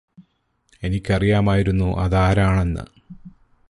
[0.83, 2.85] എനിക്കറിയാമായിരുന്നു അതാരാണെന്ന്